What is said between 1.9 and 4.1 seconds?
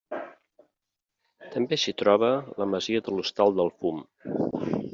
troba la Masia de l'Hostal del Fum.